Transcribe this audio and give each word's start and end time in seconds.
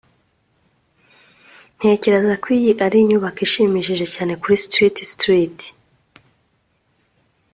ntekereza 1.77 2.33
ko 2.43 2.47
iyi 2.57 2.71
ari 2.85 2.97
inyubako 3.01 3.39
ishimishije 3.47 4.05
cyane 4.13 4.33
kuri 4.41 4.55
street 4.65 4.97
street 5.11 5.57